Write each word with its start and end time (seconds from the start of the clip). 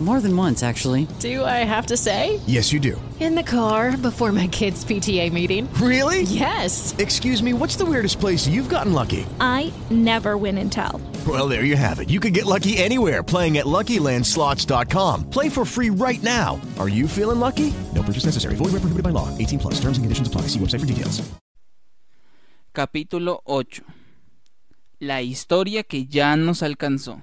More 0.00 0.20
than 0.20 0.36
once, 0.36 0.62
actually. 0.62 1.08
Do 1.18 1.44
I 1.44 1.64
have 1.66 1.86
to 1.86 1.96
say? 1.96 2.38
Yes, 2.46 2.72
you 2.72 2.78
do. 2.78 3.00
In 3.18 3.34
the 3.34 3.42
car 3.42 3.96
before 3.96 4.30
my 4.30 4.46
kids' 4.46 4.84
PTA 4.84 5.32
meeting. 5.32 5.68
Really? 5.74 6.22
Yes. 6.22 6.94
Excuse 6.98 7.42
me, 7.42 7.52
what's 7.52 7.74
the 7.74 7.84
weirdest 7.84 8.20
place 8.20 8.46
you've 8.46 8.68
gotten 8.68 8.92
lucky? 8.92 9.26
I 9.40 9.72
never 9.90 10.36
win 10.36 10.56
and 10.58 10.70
tell. 10.70 11.00
Well, 11.26 11.48
there 11.48 11.64
you 11.64 11.74
have 11.74 11.98
it. 11.98 12.10
You 12.10 12.20
can 12.20 12.32
get 12.32 12.46
lucky 12.46 12.78
anywhere 12.78 13.24
playing 13.24 13.58
at 13.58 13.66
LuckyLandSlots.com. 13.66 15.30
Play 15.30 15.48
for 15.48 15.64
free 15.64 15.90
right 15.90 16.22
now. 16.22 16.60
Are 16.78 16.88
you 16.88 17.08
feeling 17.08 17.40
lucky? 17.40 17.74
No 17.92 18.04
purchase 18.04 18.24
necessary. 18.26 18.54
Void 18.54 18.66
where 18.70 18.80
prohibited 18.80 19.02
by 19.02 19.10
law. 19.10 19.36
18 19.36 19.58
plus. 19.58 19.74
Terms 19.80 19.98
and 19.98 20.04
conditions 20.04 20.28
apply. 20.28 20.42
See 20.42 20.60
website 20.60 20.80
for 20.80 20.86
details. 20.86 21.28
Capítulo 22.72 23.40
8. 23.44 23.82
La 25.00 25.20
historia 25.22 25.82
que 25.82 26.06
ya 26.06 26.36
nos 26.36 26.62
alcanzó. 26.62 27.22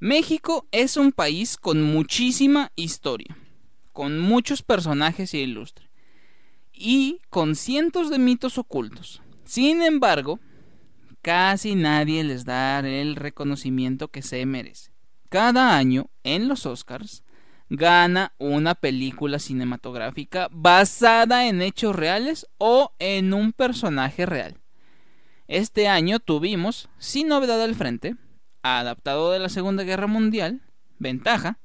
México 0.00 0.68
es 0.70 0.96
un 0.96 1.10
país 1.10 1.56
con 1.56 1.82
muchísima 1.82 2.70
historia, 2.76 3.36
con 3.92 4.20
muchos 4.20 4.62
personajes 4.62 5.34
ilustres 5.34 5.90
y 6.72 7.20
con 7.30 7.56
cientos 7.56 8.08
de 8.08 8.20
mitos 8.20 8.58
ocultos. 8.58 9.22
Sin 9.44 9.82
embargo, 9.82 10.38
casi 11.20 11.74
nadie 11.74 12.22
les 12.22 12.44
da 12.44 12.78
el 12.78 13.16
reconocimiento 13.16 14.06
que 14.06 14.22
se 14.22 14.46
merece. 14.46 14.92
Cada 15.30 15.76
año, 15.76 16.10
en 16.22 16.46
los 16.46 16.64
Oscars, 16.64 17.24
gana 17.68 18.34
una 18.38 18.76
película 18.76 19.40
cinematográfica 19.40 20.48
basada 20.52 21.48
en 21.48 21.60
hechos 21.60 21.96
reales 21.96 22.46
o 22.58 22.94
en 23.00 23.34
un 23.34 23.52
personaje 23.52 24.26
real. 24.26 24.60
Este 25.48 25.88
año 25.88 26.20
tuvimos, 26.20 26.88
sin 26.98 27.26
novedad 27.26 27.60
al 27.60 27.74
frente, 27.74 28.14
adaptado 28.62 29.32
de 29.32 29.38
la 29.38 29.48
Segunda 29.48 29.84
Guerra 29.84 30.06
Mundial, 30.06 30.62
Ventaja, 30.98 31.58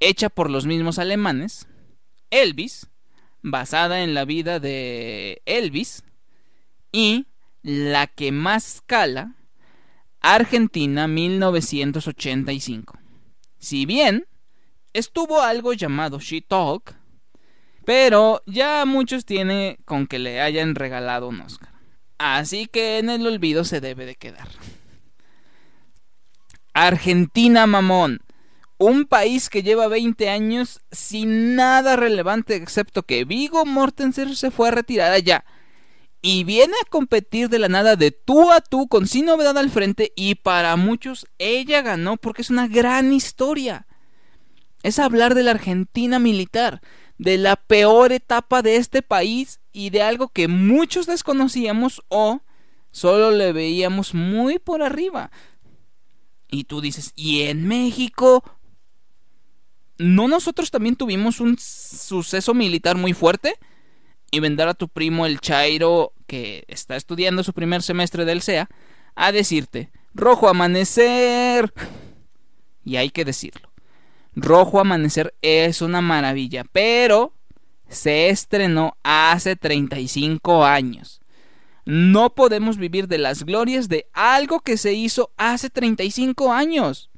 hecha 0.00 0.28
por 0.28 0.50
los 0.50 0.66
mismos 0.66 0.98
alemanes, 0.98 1.68
Elvis, 2.30 2.88
basada 3.42 4.02
en 4.02 4.14
la 4.14 4.24
vida 4.24 4.60
de 4.60 5.42
Elvis, 5.46 6.04
y 6.92 7.26
La 7.62 8.06
que 8.06 8.32
más 8.32 8.82
cala, 8.86 9.34
Argentina 10.20 11.06
1985. 11.06 12.98
Si 13.58 13.86
bien 13.86 14.26
estuvo 14.92 15.42
algo 15.42 15.72
llamado 15.72 16.18
She 16.20 16.40
Talk, 16.40 16.94
pero 17.84 18.42
ya 18.46 18.84
muchos 18.84 19.24
tienen 19.24 19.76
con 19.84 20.06
que 20.06 20.18
le 20.18 20.40
hayan 20.40 20.74
regalado 20.74 21.28
un 21.28 21.40
Oscar. 21.40 21.70
Así 22.18 22.66
que 22.66 22.98
en 22.98 23.10
el 23.10 23.26
olvido 23.26 23.64
se 23.64 23.80
debe 23.80 24.06
de 24.06 24.16
quedar. 24.16 24.48
Argentina, 26.76 27.66
mamón. 27.66 28.20
Un 28.76 29.06
país 29.06 29.48
que 29.48 29.62
lleva 29.62 29.88
20 29.88 30.28
años 30.28 30.82
sin 30.92 31.56
nada 31.56 31.96
relevante 31.96 32.54
excepto 32.54 33.02
que 33.02 33.24
Vigo 33.24 33.64
Mortensen 33.64 34.36
se 34.36 34.50
fue 34.50 34.68
a 34.68 34.72
retirar 34.72 35.10
allá. 35.10 35.46
Y 36.20 36.44
viene 36.44 36.74
a 36.82 36.90
competir 36.90 37.48
de 37.48 37.58
la 37.58 37.70
nada 37.70 37.96
de 37.96 38.10
tú 38.10 38.52
a 38.52 38.60
tú 38.60 38.88
con 38.88 39.06
sin 39.06 39.24
novedad 39.24 39.56
al 39.56 39.70
frente 39.70 40.12
y 40.16 40.34
para 40.34 40.76
muchos 40.76 41.26
ella 41.38 41.80
ganó 41.80 42.18
porque 42.18 42.42
es 42.42 42.50
una 42.50 42.68
gran 42.68 43.10
historia. 43.10 43.86
Es 44.82 44.98
hablar 44.98 45.34
de 45.34 45.44
la 45.44 45.52
Argentina 45.52 46.18
militar, 46.18 46.82
de 47.16 47.38
la 47.38 47.56
peor 47.56 48.12
etapa 48.12 48.60
de 48.60 48.76
este 48.76 49.00
país 49.00 49.60
y 49.72 49.88
de 49.88 50.02
algo 50.02 50.28
que 50.28 50.46
muchos 50.46 51.06
desconocíamos 51.06 52.02
o 52.08 52.42
solo 52.90 53.30
le 53.30 53.54
veíamos 53.54 54.12
muy 54.12 54.58
por 54.58 54.82
arriba. 54.82 55.30
Y 56.50 56.64
tú 56.64 56.80
dices, 56.80 57.12
¿y 57.16 57.42
en 57.42 57.66
México? 57.66 58.44
¿No 59.98 60.28
nosotros 60.28 60.70
también 60.70 60.96
tuvimos 60.96 61.40
un 61.40 61.56
suceso 61.58 62.54
militar 62.54 62.96
muy 62.96 63.12
fuerte? 63.12 63.54
Y 64.30 64.40
vendrá 64.40 64.70
a 64.70 64.74
tu 64.74 64.88
primo 64.88 65.26
el 65.26 65.40
Chairo, 65.40 66.12
que 66.26 66.64
está 66.68 66.96
estudiando 66.96 67.42
su 67.42 67.52
primer 67.52 67.82
semestre 67.82 68.24
del 68.24 68.42
SEA, 68.42 68.68
a 69.14 69.32
decirte, 69.32 69.90
rojo 70.14 70.48
amanecer. 70.48 71.72
Y 72.84 72.96
hay 72.96 73.10
que 73.10 73.24
decirlo. 73.24 73.70
Rojo 74.36 74.78
Amanecer 74.78 75.34
es 75.40 75.80
una 75.80 76.02
maravilla, 76.02 76.64
pero 76.70 77.32
se 77.88 78.28
estrenó 78.28 78.96
hace 79.02 79.56
35 79.56 80.64
años. 80.64 81.22
No 81.86 82.34
podemos 82.34 82.78
vivir 82.78 83.06
de 83.06 83.16
las 83.16 83.44
glorias 83.44 83.88
de 83.88 84.08
algo 84.12 84.58
que 84.58 84.76
se 84.76 84.92
hizo 84.92 85.30
hace 85.36 85.70
35 85.70 86.52
años. 86.52 87.10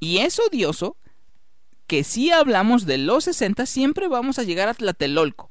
Y 0.00 0.18
es 0.18 0.40
odioso 0.40 0.96
que 1.86 2.02
si 2.02 2.30
hablamos 2.30 2.86
de 2.86 2.96
los 2.96 3.24
60 3.24 3.66
siempre 3.66 4.08
vamos 4.08 4.38
a 4.38 4.44
llegar 4.44 4.70
a 4.70 4.74
Tlatelolco. 4.74 5.50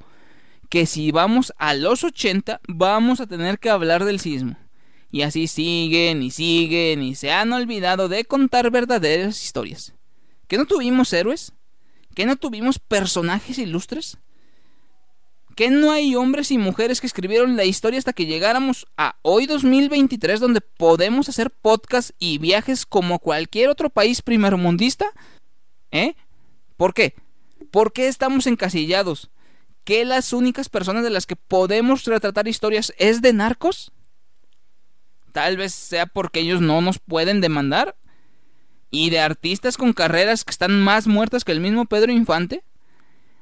Que 0.69 0.87
si 0.87 1.11
vamos 1.11 1.53
a 1.59 1.75
los 1.75 2.03
80 2.03 2.61
vamos 2.67 3.21
a 3.21 3.27
tener 3.27 3.59
que 3.59 3.69
hablar 3.69 4.05
del 4.05 4.19
sismo. 4.19 4.57
Y 5.11 5.21
así 5.21 5.45
siguen 5.45 6.23
y 6.23 6.31
siguen 6.31 7.03
y 7.03 7.13
se 7.13 7.31
han 7.31 7.53
olvidado 7.53 8.09
de 8.09 8.25
contar 8.25 8.71
verdaderas 8.71 9.43
historias. 9.43 9.93
¿Que 10.47 10.57
no 10.57 10.65
tuvimos 10.65 11.13
héroes? 11.13 11.53
¿Que 12.15 12.25
no 12.25 12.37
tuvimos 12.37 12.79
personajes 12.79 13.59
ilustres? 13.59 14.17
¿Que 15.55 15.69
no 15.69 15.91
hay 15.91 16.15
hombres 16.15 16.51
y 16.51 16.57
mujeres 16.57 17.01
que 17.01 17.07
escribieron 17.07 17.57
la 17.57 17.65
historia 17.65 17.99
hasta 17.99 18.13
que 18.13 18.25
llegáramos 18.25 18.87
a 18.97 19.17
hoy 19.21 19.45
2023 19.45 20.39
donde 20.39 20.61
podemos 20.61 21.29
hacer 21.29 21.51
podcasts 21.51 22.13
y 22.19 22.37
viajes 22.37 22.85
como 22.85 23.19
cualquier 23.19 23.69
otro 23.69 23.89
país 23.89 24.21
primermundista? 24.21 25.07
¿Eh? 25.91 26.15
¿Por 26.77 26.93
qué? 26.93 27.15
¿Por 27.69 27.93
qué 27.93 28.07
estamos 28.07 28.47
encasillados? 28.47 29.29
¿Que 29.83 30.05
las 30.05 30.33
únicas 30.33 30.69
personas 30.69 31.03
de 31.03 31.09
las 31.09 31.25
que 31.25 31.35
podemos 31.35 32.05
retratar 32.05 32.47
historias 32.47 32.93
es 32.97 33.21
de 33.21 33.33
narcos? 33.33 33.91
Tal 35.31 35.57
vez 35.57 35.73
sea 35.73 36.05
porque 36.05 36.41
ellos 36.41 36.61
no 36.61 36.81
nos 36.81 36.99
pueden 36.99 37.41
demandar 37.41 37.95
y 38.89 39.09
de 39.09 39.19
artistas 39.19 39.77
con 39.77 39.93
carreras 39.93 40.43
que 40.43 40.51
están 40.51 40.81
más 40.81 41.07
muertas 41.07 41.43
que 41.43 41.53
el 41.53 41.61
mismo 41.61 41.85
Pedro 41.85 42.11
Infante. 42.11 42.63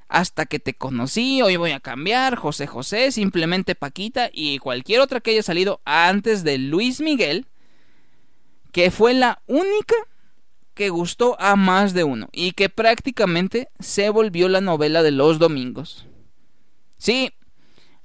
Hasta 0.09 0.47
que 0.47 0.59
te 0.59 0.73
conocí, 0.73 1.43
hoy 1.43 1.55
voy 1.55 1.71
a 1.71 1.79
cambiar, 1.79 2.35
José 2.35 2.65
José, 2.65 3.11
simplemente 3.11 3.75
Paquita 3.75 4.31
y 4.33 4.57
cualquier 4.57 5.01
otra 5.01 5.21
que 5.21 5.31
haya 5.31 5.43
salido 5.43 5.81
antes 5.85 6.43
de 6.43 6.57
Luis 6.57 6.99
Miguel, 6.99 7.45
que 8.71 8.89
fue 8.89 9.13
la 9.13 9.41
única 9.45 9.95
que 10.73 10.89
gustó 10.89 11.39
a 11.39 11.55
más 11.55 11.93
de 11.93 12.03
uno 12.03 12.27
y 12.31 12.53
que 12.53 12.69
prácticamente 12.69 13.69
se 13.79 14.09
volvió 14.09 14.49
la 14.49 14.61
novela 14.61 15.03
de 15.03 15.11
los 15.11 15.37
domingos. 15.37 16.07
Sí, 16.97 17.31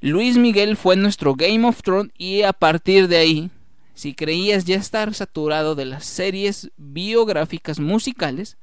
Luis 0.01 0.37
Miguel 0.37 0.77
fue 0.77 0.97
nuestro 0.97 1.35
Game 1.35 1.67
of 1.67 1.83
Thrones 1.83 2.13
y 2.19 2.43
a 2.43 2.53
partir 2.53 3.09
de 3.09 3.17
ahí 3.17 3.51
si 3.95 4.13
creías 4.13 4.67
ya 4.67 4.77
estar 4.77 5.15
saturado 5.15 5.75
de 5.75 5.87
las 5.87 6.05
series 6.05 6.71
biográficas 6.77 7.81
musicales, 7.81 8.59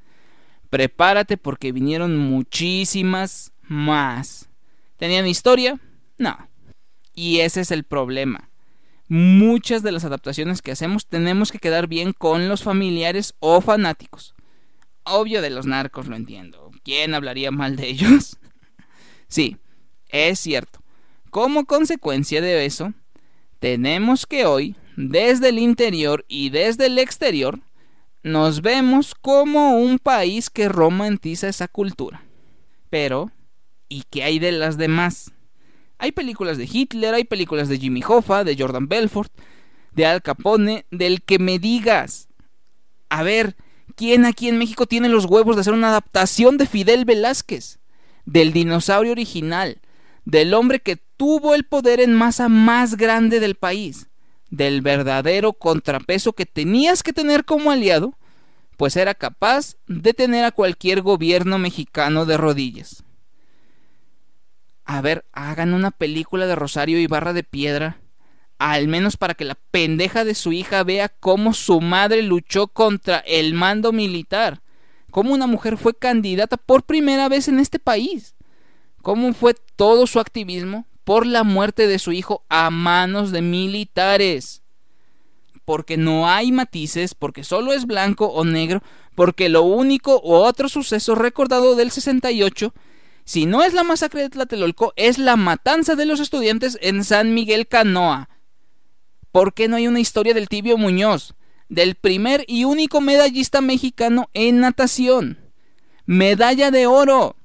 prepárate 0.72 1.38
porque 1.38 1.72
vinieron 1.72 2.18
muchísimas 2.18 3.52
más. 3.62 4.50
¿Tenían 4.98 5.28
historia? 5.28 5.80
No. 6.18 6.50
Y 7.14 7.42
ese 7.42 7.62
es 7.62 7.70
el 7.72 7.84
problema. 7.84 8.50
Muchas 9.08 9.84
de 9.84 9.92
las 9.92 10.06
adaptaciones 10.06 10.62
que 10.62 10.72
hacemos 10.72 11.06
tenemos 11.06 11.52
que 11.52 11.60
quedar 11.60 11.88
bien 11.88 12.14
con 12.14 12.48
los 12.48 12.64
familiares 12.64 13.36
o 13.40 13.60
fanáticos. 13.60 14.34
Obvio 15.04 15.42
de 15.42 15.50
los 15.50 15.66
narcos 15.66 16.08
lo 16.08 16.16
entiendo. 16.16 16.72
¿Quién 16.84 17.14
hablaría 17.14 17.52
mal 17.52 17.76
de 17.76 17.90
ellos? 17.90 18.38
sí, 19.28 19.58
es 20.08 20.40
cierto. 20.40 20.80
Como 21.30 21.66
consecuencia 21.66 22.42
de 22.42 22.66
eso, 22.66 22.94
tenemos 23.60 24.26
que 24.26 24.46
hoy 24.46 24.78
desde 24.96 25.50
el 25.50 25.60
interior 25.60 26.24
y 26.30 26.50
desde 26.50 26.86
el 26.86 26.98
exterior, 26.98 27.60
nos 28.24 28.62
vemos 28.62 29.16
como 29.16 29.78
un 29.78 29.98
país 29.98 30.50
que 30.50 30.70
romantiza 30.70 31.48
esa 31.48 31.68
cultura. 31.68 32.24
Pero, 32.90 33.32
¿y 33.90 34.04
qué 34.10 34.24
hay 34.24 34.40
de 34.40 34.52
las 34.52 34.78
demás? 34.78 35.32
Hay 35.98 36.12
películas 36.12 36.58
de 36.58 36.70
Hitler, 36.72 37.14
hay 37.14 37.24
películas 37.24 37.70
de 37.70 37.80
Jimmy 37.80 38.02
Hoffa, 38.08 38.44
de 38.44 38.56
Jordan 38.58 38.88
Belfort, 38.88 39.32
de 39.94 40.06
Al 40.06 40.22
Capone, 40.22 40.86
del 40.92 41.22
que 41.24 41.40
me 41.40 41.60
digas. 41.60 42.28
A 43.10 43.24
ver, 43.24 43.56
¿quién 43.96 44.26
aquí 44.26 44.48
en 44.48 44.58
México 44.58 44.86
tiene 44.86 45.10
los 45.10 45.26
huevos 45.26 45.56
de 45.56 45.62
hacer 45.62 45.74
una 45.74 45.90
adaptación 45.90 46.58
de 46.58 46.66
Fidel 46.66 47.06
Velázquez? 47.06 47.80
Del 48.26 48.54
dinosaurio 48.54 49.12
original, 49.12 49.82
del 50.26 50.54
hombre 50.54 50.80
que 50.80 50.96
tuvo 50.96 51.56
el 51.56 51.66
poder 51.66 52.00
en 52.00 52.14
masa 52.14 52.50
más 52.50 52.98
grande 52.98 53.40
del 53.40 53.56
país 53.56 54.11
del 54.52 54.82
verdadero 54.82 55.54
contrapeso 55.54 56.34
que 56.34 56.46
tenías 56.46 57.02
que 57.02 57.14
tener 57.14 57.46
como 57.46 57.72
aliado, 57.72 58.14
pues 58.78 58.96
era 58.98 59.16
capaz 59.16 59.78
de 59.88 60.14
tener 60.14 60.44
a 60.44 60.52
cualquier 60.52 61.02
gobierno 61.02 61.58
mexicano 61.58 62.26
de 62.26 62.38
rodillas. 62.38 63.04
A 64.86 65.02
ver, 65.02 65.26
hagan 65.32 65.74
una 65.74 65.90
película 65.90 66.48
de 66.48 66.56
Rosario 66.56 67.00
y 67.00 67.08
Barra 67.08 67.34
de 67.34 67.44
Piedra. 67.44 68.02
Al 68.60 68.88
menos 68.88 69.18
para 69.18 69.34
que 69.34 69.46
la 69.46 69.56
pendeja 69.72 70.24
de 70.24 70.36
su 70.36 70.52
hija 70.52 70.84
vea 70.84 71.10
cómo 71.10 71.54
su 71.54 71.80
madre 71.80 72.22
luchó 72.22 72.68
contra 72.68 73.20
el 73.20 73.54
mando 73.54 73.92
militar. 73.92 74.62
Cómo 75.12 75.34
una 75.34 75.48
mujer 75.48 75.78
fue 75.78 75.94
candidata 75.94 76.58
por 76.58 76.84
primera 76.84 77.30
vez 77.30 77.48
en 77.48 77.60
este 77.60 77.80
país. 77.80 78.36
Cómo 79.02 79.34
fue 79.34 79.56
todo 79.76 80.08
su 80.08 80.20
activismo 80.20 80.86
por 81.12 81.28
la 81.28 81.44
muerte 81.44 81.88
de 81.88 82.00
su 82.00 82.14
hijo 82.14 82.46
a 82.48 82.70
manos 82.70 83.34
de 83.34 83.42
militares. 83.42 84.62
Porque 85.66 85.98
no 85.98 86.30
hay 86.30 86.54
matices, 86.54 87.16
porque 87.16 87.44
solo 87.44 87.74
es 87.74 87.86
blanco 87.86 88.28
o 88.28 88.46
negro, 88.46 88.82
porque 89.14 89.50
lo 89.50 89.64
único 89.64 90.22
o 90.24 90.38
otro 90.46 90.70
suceso 90.70 91.16
recordado 91.16 91.76
del 91.76 91.92
68, 91.92 92.74
si 93.26 93.46
no 93.46 93.62
es 93.62 93.74
la 93.74 93.84
masacre 93.84 94.22
de 94.22 94.30
Tlatelolco, 94.30 94.94
es 94.96 95.18
la 95.18 95.36
matanza 95.36 95.96
de 95.96 96.06
los 96.06 96.22
estudiantes 96.22 96.78
en 96.82 97.04
San 97.04 97.34
Miguel 97.34 97.68
Canoa. 97.68 98.30
¿Por 99.34 99.54
qué 99.54 99.68
no 99.68 99.76
hay 99.76 99.90
una 99.90 100.00
historia 100.00 100.34
del 100.34 100.48
tibio 100.48 100.78
Muñoz, 100.78 101.36
del 101.68 101.96
primer 101.96 102.46
y 102.48 102.64
único 102.64 103.02
medallista 103.02 103.60
mexicano 103.60 104.30
en 104.34 104.62
natación? 104.62 105.40
Medalla 106.06 106.72
de 106.72 106.88
oro. 106.88 107.36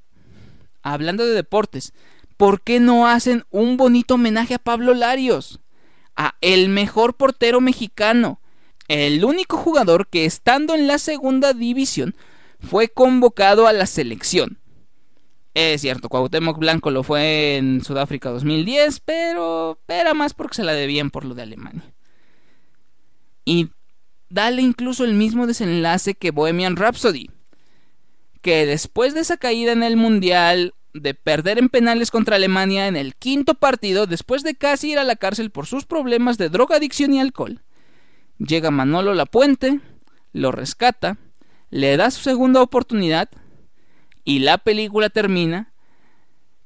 Hablando 0.82 1.26
de 1.26 1.32
deportes, 1.34 1.92
¿por 2.36 2.60
qué 2.60 2.80
no 2.80 3.06
hacen 3.06 3.44
un 3.50 3.76
bonito 3.76 4.14
homenaje 4.14 4.54
a 4.54 4.58
Pablo 4.58 4.94
Larios? 4.94 5.60
A 6.14 6.36
el 6.40 6.68
mejor 6.68 7.14
portero 7.14 7.60
mexicano, 7.60 8.40
el 8.88 9.24
único 9.24 9.56
jugador 9.56 10.06
que 10.08 10.24
estando 10.24 10.74
en 10.74 10.86
la 10.86 10.98
segunda 10.98 11.52
división 11.52 12.14
fue 12.60 12.88
convocado 12.88 13.66
a 13.66 13.72
la 13.72 13.86
selección. 13.86 14.58
Es 15.54 15.80
cierto, 15.80 16.08
Cuauhtémoc 16.08 16.58
Blanco 16.58 16.90
lo 16.90 17.02
fue 17.02 17.56
en 17.56 17.82
Sudáfrica 17.82 18.30
2010, 18.30 19.00
pero 19.00 19.78
era 19.88 20.12
más 20.12 20.34
porque 20.34 20.56
se 20.56 20.64
la 20.64 20.74
debían 20.74 21.10
por 21.10 21.24
lo 21.24 21.34
de 21.34 21.42
Alemania. 21.42 21.94
Y 23.44 23.70
dale 24.28 24.60
incluso 24.60 25.04
el 25.04 25.14
mismo 25.14 25.46
desenlace 25.46 26.14
que 26.14 26.30
Bohemian 26.30 26.76
Rhapsody, 26.76 27.30
que 28.42 28.66
después 28.66 29.14
de 29.14 29.20
esa 29.20 29.38
caída 29.38 29.72
en 29.72 29.82
el 29.82 29.96
Mundial, 29.96 30.74
de 31.00 31.14
perder 31.14 31.58
en 31.58 31.68
penales 31.68 32.10
contra 32.10 32.36
Alemania 32.36 32.88
en 32.88 32.96
el 32.96 33.14
quinto 33.14 33.54
partido, 33.54 34.06
después 34.06 34.42
de 34.42 34.54
casi 34.54 34.92
ir 34.92 34.98
a 34.98 35.04
la 35.04 35.16
cárcel 35.16 35.50
por 35.50 35.66
sus 35.66 35.84
problemas 35.84 36.38
de 36.38 36.48
drogadicción 36.48 37.14
y 37.14 37.20
alcohol, 37.20 37.62
llega 38.38 38.70
Manolo 38.70 39.14
Lapuente, 39.14 39.80
lo 40.32 40.52
rescata, 40.52 41.18
le 41.70 41.96
da 41.96 42.10
su 42.10 42.22
segunda 42.22 42.62
oportunidad 42.62 43.28
y 44.24 44.40
la 44.40 44.58
película 44.58 45.10
termina 45.10 45.72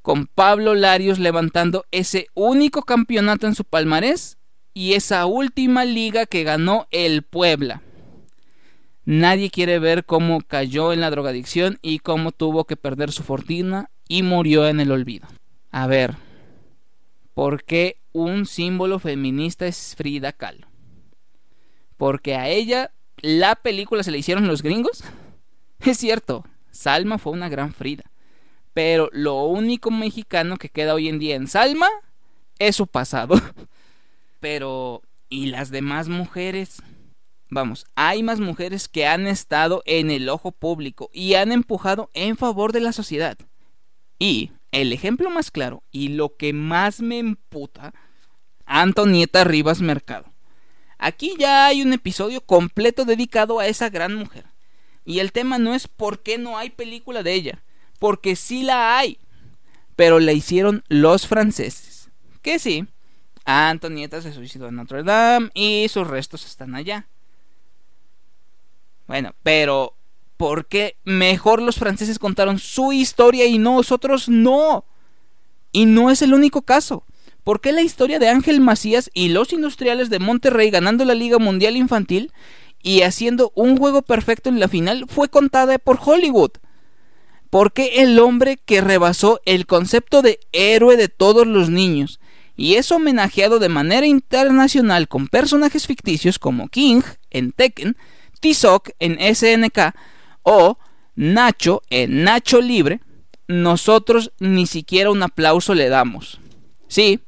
con 0.03 0.27
Pablo 0.27 0.75
Larios 0.75 1.19
levantando 1.19 1.85
ese 1.91 2.29
único 2.35 2.83
campeonato 2.83 3.47
en 3.47 3.55
su 3.55 3.65
palmarés 3.65 4.39
y 4.73 4.95
esa 4.95 5.27
última 5.27 5.85
liga 5.85 6.27
que 6.27 6.43
ganó 6.43 6.87
el 6.91 7.23
Puebla. 7.23 7.83
Nadie 9.05 9.51
quiere 9.51 9.79
ver 9.79 10.05
cómo 10.05 10.41
cayó 10.41 10.93
en 10.93 11.01
la 11.01 11.11
drogadicción 11.11 11.79
y 11.83 11.99
cómo 11.99 12.33
tuvo 12.33 12.65
que 12.65 12.77
perder 12.77 13.13
su 13.13 13.23
fortuna 13.23 13.91
y 14.11 14.25
murió 14.25 14.67
en 14.67 14.81
el 14.81 14.91
olvido. 14.91 15.29
A 15.71 15.87
ver, 15.87 16.17
¿por 17.33 17.63
qué 17.63 18.01
un 18.11 18.45
símbolo 18.45 18.99
feminista 18.99 19.69
es 19.69 19.95
Frida 19.97 20.33
Kahlo? 20.33 20.67
Porque 21.97 22.35
a 22.35 22.49
ella 22.49 22.91
la 23.19 23.55
película 23.55 24.03
se 24.03 24.11
le 24.11 24.19
hicieron 24.19 24.49
los 24.49 24.63
gringos. 24.63 25.05
Es 25.79 25.97
cierto, 25.97 26.45
Salma 26.73 27.19
fue 27.19 27.33
una 27.33 27.49
gran 27.49 27.73
Frida. 27.73 28.03
Pero 28.75 29.09
lo 29.13 29.45
único 29.45 29.93
mexicano 29.93 30.57
que 30.57 30.69
queda 30.69 30.93
hoy 30.93 31.09
en 31.09 31.21
día 31.21 31.37
en 31.37 31.47
Salma 31.47 31.89
es 32.59 32.75
su 32.77 32.89
pasado. 32.89 33.37
Pero, 34.41 35.03
¿y 35.29 35.47
las 35.47 35.71
demás 35.71 36.09
mujeres? 36.09 36.83
Vamos, 37.49 37.87
hay 37.95 38.25
más 38.25 38.41
mujeres 38.41 38.89
que 38.89 39.07
han 39.07 39.29
estado 39.29 39.83
en 39.87 40.11
el 40.11 40.29
ojo 40.29 40.51
público 40.51 41.11
y 41.13 41.35
han 41.35 41.53
empujado 41.53 42.11
en 42.13 42.37
favor 42.37 42.73
de 42.73 42.81
la 42.81 42.93
sociedad. 42.93 43.39
Y 44.21 44.53
el 44.71 44.93
ejemplo 44.93 45.31
más 45.31 45.51
claro 45.51 45.83
y 45.91 46.09
lo 46.09 46.37
que 46.37 46.53
más 46.53 47.01
me 47.01 47.19
emputa, 47.19 47.93
Antonieta 48.67 49.43
Rivas 49.45 49.81
Mercado. 49.81 50.27
Aquí 50.99 51.35
ya 51.39 51.67
hay 51.67 51.83
un 51.83 51.95
episodio 51.95 52.43
completo 52.43 53.07
dedicado 53.07 53.59
a 53.59 53.67
esa 53.67 53.89
gran 53.89 54.15
mujer. 54.15 54.45
Y 55.07 55.21
el 55.21 55.33
tema 55.33 55.59
no 55.59 55.75
es 55.75 55.89
por 55.89 56.23
qué 56.23 56.37
no 56.37 56.59
hay 56.59 56.69
película 56.69 57.23
de 57.23 57.33
ella, 57.33 57.63
porque 57.99 58.37
sí 58.37 58.63
la 58.63 58.99
hay, 58.99 59.19
pero 59.97 60.21
la 60.21 60.33
hicieron 60.33 60.85
los 60.89 61.27
franceses. 61.27 62.11
Que 62.43 62.59
sí, 62.59 62.87
Antonieta 63.47 64.21
se 64.21 64.35
suicidó 64.35 64.69
en 64.69 64.77
Notre 64.77 65.03
Dame 65.03 65.51
y 65.55 65.89
sus 65.89 66.07
restos 66.07 66.45
están 66.45 66.75
allá. 66.75 67.09
Bueno, 69.07 69.35
pero 69.43 69.97
¿por 70.41 70.65
qué 70.65 70.97
mejor 71.05 71.61
los 71.61 71.77
franceses 71.77 72.19
contaron 72.19 72.59
su 72.59 72.95
historia 72.95 73.45
y 73.45 73.59
nosotros 73.59 74.31
no? 74.31 74.87
Y 75.71 75.85
no 75.85 76.11
es 76.11 76.23
el 76.23 76.33
único 76.33 76.63
caso. 76.63 77.05
¿Por 77.45 77.61
qué 77.61 77.73
la 77.73 77.83
historia 77.83 78.19
de 78.19 78.31
Ángel 78.31 78.63
Macías 78.63 79.11
y 79.13 79.29
los 79.29 79.53
industriales 79.53 80.09
de 80.09 80.19
Monterrey 80.19 80.71
ganando 80.71 81.05
la 81.05 81.15
Liga 81.15 81.39
Mundial 81.39 81.77
Infantil 81.77 82.33
y 82.83 83.03
haciendo 83.03 83.53
un 83.55 83.77
juego 83.77 84.01
perfecto 84.01 84.49
en 84.49 84.61
la 84.61 84.69
final 84.69 85.05
fue 85.09 85.29
contada 85.29 85.79
por 85.79 85.99
Hollywood? 86.03 86.53
¿Por 87.51 87.75
qué 87.75 88.01
el 88.01 88.19
hombre 88.19 88.57
que 88.65 88.81
rebasó 88.81 89.43
el 89.45 89.67
concepto 89.67 90.23
de 90.23 90.41
héroe 90.53 90.97
de 90.97 91.09
todos 91.09 91.47
los 91.47 91.69
niños 91.69 92.19
y 92.57 92.77
es 92.77 92.91
homenajeado 92.91 93.59
de 93.59 93.69
manera 93.69 94.07
internacional 94.07 95.07
con 95.07 95.29
personajes 95.29 95.87
ficticios 95.87 96.39
como 96.39 96.69
King 96.69 97.03
en 97.29 97.53
Tekken, 97.53 97.99
T-Sock 98.41 98.89
en 99.01 99.19
SNK 99.35 99.93
o 100.43 100.79
Nacho 101.17 101.83
en 101.91 102.25
Nacho 102.25 102.61
Libre, 102.61 103.01
nosotros 103.49 104.33
ni 104.39 104.67
siquiera 104.67 105.11
un 105.11 105.23
aplauso 105.23 105.75
le 105.75 105.89
damos. 105.89 106.41
Sí, 106.89 107.21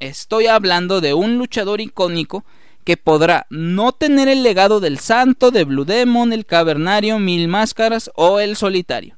estoy 0.00 0.46
hablando 0.46 1.00
de 1.00 1.14
un 1.14 1.36
luchador 1.38 1.80
icónico 1.80 2.44
que 2.84 2.96
podrá 2.96 3.46
no 3.50 3.90
tener 3.90 4.28
el 4.28 4.44
legado 4.44 4.78
del 4.78 5.00
santo, 5.00 5.50
de 5.50 5.64
Blue 5.64 5.84
Demon, 5.84 6.32
el 6.32 6.46
cavernario, 6.46 7.18
mil 7.18 7.48
máscaras 7.48 8.10
o 8.14 8.38
el 8.38 8.54
solitario. 8.54 9.16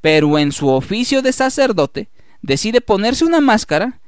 Pero 0.00 0.38
en 0.38 0.52
su 0.52 0.68
oficio 0.68 1.20
de 1.20 1.32
sacerdote 1.32 2.08
decide 2.40 2.80
ponerse 2.80 3.26
una 3.26 3.40
máscara 3.40 4.00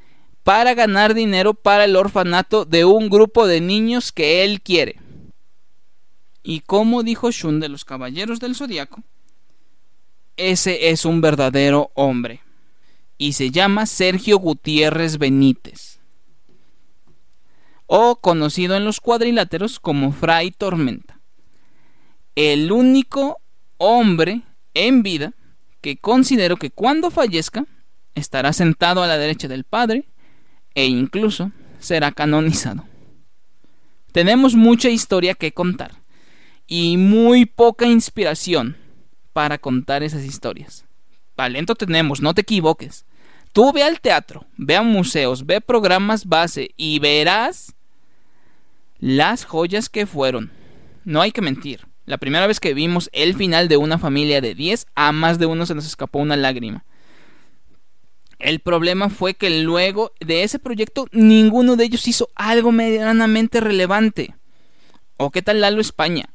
para 0.44 0.72
ganar 0.74 1.12
dinero 1.12 1.52
para 1.52 1.84
el 1.84 1.96
orfanato 1.96 2.64
de 2.64 2.86
un 2.86 3.10
grupo 3.10 3.46
de 3.46 3.60
niños 3.60 4.12
que 4.12 4.44
él 4.44 4.62
quiere. 4.62 4.96
Y 6.42 6.60
como 6.60 7.02
dijo 7.02 7.30
Shun 7.30 7.60
de 7.60 7.68
los 7.68 7.84
Caballeros 7.84 8.40
del 8.40 8.54
Zodiaco, 8.54 9.02
ese 10.36 10.88
es 10.90 11.04
un 11.04 11.20
verdadero 11.20 11.90
hombre. 11.94 12.40
Y 13.18 13.34
se 13.34 13.50
llama 13.50 13.84
Sergio 13.84 14.38
Gutiérrez 14.38 15.18
Benítez. 15.18 15.98
O 17.86 18.16
conocido 18.16 18.76
en 18.76 18.84
los 18.84 19.00
cuadriláteros 19.00 19.78
como 19.78 20.12
Fray 20.12 20.50
Tormenta. 20.50 21.20
El 22.34 22.72
único 22.72 23.38
hombre 23.76 24.42
en 24.72 25.02
vida 25.02 25.34
que 25.82 25.98
considero 25.98 26.56
que 26.56 26.70
cuando 26.70 27.10
fallezca 27.10 27.66
estará 28.14 28.52
sentado 28.52 29.02
a 29.02 29.06
la 29.06 29.18
derecha 29.18 29.48
del 29.48 29.64
Padre 29.64 30.06
e 30.74 30.86
incluso 30.86 31.52
será 31.78 32.12
canonizado. 32.12 32.84
Tenemos 34.12 34.54
mucha 34.54 34.88
historia 34.88 35.34
que 35.34 35.52
contar 35.52 35.99
y 36.70 36.96
muy 36.96 37.46
poca 37.46 37.84
inspiración 37.84 38.76
para 39.32 39.58
contar 39.58 40.04
esas 40.04 40.24
historias. 40.24 40.86
Talento 41.34 41.74
tenemos, 41.74 42.22
no 42.22 42.32
te 42.32 42.42
equivoques. 42.42 43.04
Tú 43.52 43.72
ve 43.72 43.82
al 43.82 44.00
teatro, 44.00 44.46
ve 44.56 44.76
a 44.76 44.82
museos, 44.82 45.44
ve 45.44 45.60
programas 45.60 46.26
base 46.26 46.70
y 46.76 47.00
verás 47.00 47.74
las 49.00 49.44
joyas 49.44 49.88
que 49.88 50.06
fueron. 50.06 50.52
No 51.04 51.20
hay 51.20 51.32
que 51.32 51.42
mentir. 51.42 51.88
La 52.06 52.18
primera 52.18 52.46
vez 52.46 52.60
que 52.60 52.72
vimos 52.72 53.10
el 53.12 53.34
final 53.34 53.66
de 53.66 53.76
una 53.76 53.98
familia 53.98 54.40
de 54.40 54.54
10, 54.54 54.86
a 54.94 55.10
más 55.10 55.40
de 55.40 55.46
uno 55.46 55.66
se 55.66 55.74
nos 55.74 55.86
escapó 55.86 56.20
una 56.20 56.36
lágrima. 56.36 56.84
El 58.38 58.60
problema 58.60 59.10
fue 59.10 59.34
que 59.34 59.50
luego 59.50 60.12
de 60.20 60.44
ese 60.44 60.60
proyecto 60.60 61.08
ninguno 61.10 61.74
de 61.74 61.84
ellos 61.84 62.06
hizo 62.06 62.28
algo 62.36 62.70
medianamente 62.70 63.60
relevante. 63.60 64.36
¿O 65.16 65.32
qué 65.32 65.42
tal 65.42 65.60
Lalo 65.60 65.80
España? 65.80 66.30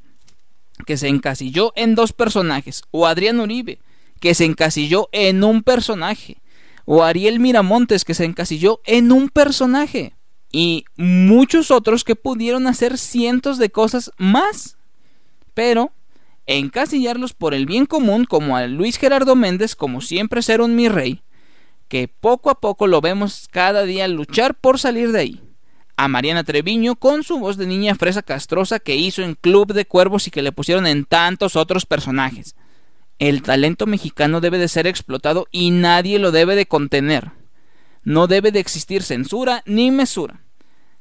Que 0.86 0.98
se 0.98 1.08
encasilló 1.08 1.74
en 1.76 1.96
dos 1.96 2.14
personajes, 2.14 2.84
o 2.92 3.08
Adrián 3.08 3.40
Uribe, 3.40 3.80
que 4.20 4.34
se 4.34 4.46
encasilló 4.46 5.10
en 5.12 5.44
un 5.44 5.64
personaje, 5.64 6.38
o 6.86 7.04
Ariel 7.04 7.40
Miramontes, 7.40 8.06
que 8.06 8.14
se 8.14 8.26
encasilló 8.26 8.82
en 8.86 9.12
un 9.12 9.30
personaje, 9.30 10.14
y 10.52 10.86
muchos 10.96 11.72
otros 11.72 12.04
que 12.04 12.16
pudieron 12.16 12.68
hacer 12.68 12.98
cientos 12.98 13.58
de 13.58 13.70
cosas 13.70 14.12
más. 14.18 14.78
Pero 15.54 15.92
encasillarlos 16.46 17.34
por 17.34 17.54
el 17.54 17.66
bien 17.66 17.86
común, 17.86 18.26
como 18.26 18.56
a 18.56 18.68
Luis 18.68 18.98
Gerardo 18.98 19.36
Méndez, 19.36 19.76
como 19.76 20.02
siempre 20.02 20.42
ser 20.42 20.62
un 20.62 20.76
mi 20.76 20.88
rey, 20.88 21.22
que 21.88 22.08
poco 22.08 22.50
a 22.50 22.60
poco 22.60 22.88
lo 22.88 23.02
vemos 23.02 23.48
cada 23.52 23.84
día 23.84 24.08
luchar 24.08 24.56
por 24.56 24.80
salir 24.80 25.12
de 25.12 25.20
ahí. 25.20 25.42
A 25.98 26.08
Mariana 26.08 26.44
Treviño 26.44 26.96
con 26.96 27.24
su 27.24 27.40
voz 27.40 27.58
de 27.58 27.68
niña 27.68 27.96
fresa 27.96 28.22
castrosa 28.22 28.80
que 28.80 28.96
hizo 28.96 29.22
en 29.22 29.36
Club 29.36 29.74
de 29.74 29.86
Cuervos 29.86 30.28
y 30.28 30.32
que 30.32 30.42
le 30.42 30.52
pusieron 30.52 30.88
en 30.88 31.06
tantos 31.06 31.56
otros 31.56 31.86
personajes. 31.86 32.56
El 33.18 33.42
talento 33.42 33.86
mexicano 33.86 34.42
debe 34.42 34.58
de 34.58 34.68
ser 34.68 34.88
explotado 34.88 35.48
y 35.52 35.72
nadie 35.72 36.20
lo 36.20 36.32
debe 36.32 36.56
de 36.56 36.66
contener. 36.66 37.32
No 38.04 38.28
debe 38.28 38.52
de 38.52 38.60
existir 38.60 39.04
censura 39.04 39.64
ni 39.66 39.90
mesura. 39.90 40.42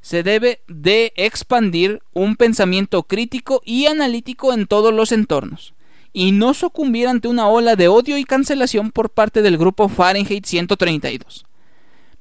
Se 0.00 0.22
debe 0.22 0.60
de 0.68 1.12
expandir 1.16 2.02
un 2.12 2.36
pensamiento 2.36 3.02
crítico 3.02 3.62
y 3.64 3.86
analítico 3.86 4.52
en 4.52 4.66
todos 4.66 4.94
los 4.94 5.10
entornos 5.10 5.74
y 6.12 6.30
no 6.30 6.54
sucumbir 6.54 7.08
ante 7.08 7.26
una 7.26 7.48
ola 7.48 7.74
de 7.74 7.88
odio 7.88 8.16
y 8.16 8.24
cancelación 8.24 8.92
por 8.92 9.10
parte 9.10 9.42
del 9.42 9.58
grupo 9.58 9.88
Fahrenheit 9.88 10.46
132. 10.46 11.44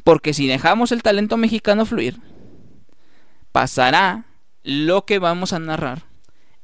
Porque 0.04 0.34
si 0.34 0.48
dejamos 0.48 0.92
el 0.92 1.04
talento 1.04 1.38
mexicano 1.38 1.86
fluir, 1.86 2.20
pasará 3.54 4.26
lo 4.64 5.06
que 5.06 5.20
vamos 5.20 5.54
a 5.54 5.60
narrar 5.60 6.02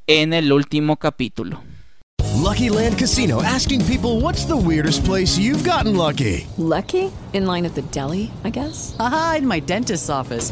en 0.07 0.33
el 0.33 0.51
último 0.51 0.97
capítulo. 0.97 1.61
Lucky 2.35 2.69
Land 2.69 2.97
Casino 2.97 3.43
asking 3.43 3.85
people 3.85 4.19
what's 4.21 4.45
the 4.45 4.57
weirdest 4.57 5.05
place 5.05 5.37
you've 5.37 5.63
gotten 5.63 5.95
lucky? 5.95 6.47
Lucky? 6.57 7.11
In 7.33 7.45
line 7.45 7.65
at 7.65 7.75
the 7.75 7.83
deli, 7.91 8.31
I 8.43 8.49
guess? 8.49 8.95
Aha, 8.99 9.35
in 9.37 9.47
my 9.47 9.59
dentist's 9.59 10.09
office. 10.09 10.51